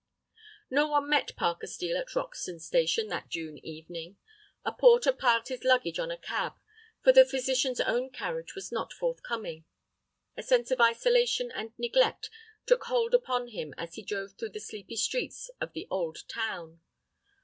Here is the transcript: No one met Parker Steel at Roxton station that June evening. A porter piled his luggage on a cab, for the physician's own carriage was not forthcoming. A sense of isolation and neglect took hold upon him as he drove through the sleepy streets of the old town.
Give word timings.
No 0.71 0.87
one 0.87 1.07
met 1.07 1.35
Parker 1.35 1.67
Steel 1.67 1.95
at 1.95 2.15
Roxton 2.15 2.59
station 2.59 3.07
that 3.09 3.29
June 3.29 3.63
evening. 3.63 4.17
A 4.65 4.71
porter 4.71 5.11
piled 5.13 5.47
his 5.49 5.63
luggage 5.63 5.99
on 5.99 6.09
a 6.09 6.17
cab, 6.17 6.53
for 7.03 7.11
the 7.13 7.23
physician's 7.23 7.79
own 7.79 8.09
carriage 8.09 8.55
was 8.55 8.71
not 8.71 8.93
forthcoming. 8.93 9.63
A 10.35 10.41
sense 10.41 10.71
of 10.71 10.81
isolation 10.81 11.51
and 11.51 11.77
neglect 11.77 12.31
took 12.65 12.85
hold 12.85 13.13
upon 13.13 13.49
him 13.49 13.75
as 13.77 13.93
he 13.93 14.01
drove 14.01 14.31
through 14.33 14.49
the 14.53 14.59
sleepy 14.59 14.95
streets 14.95 15.51
of 15.61 15.73
the 15.73 15.85
old 15.91 16.27
town. 16.27 16.81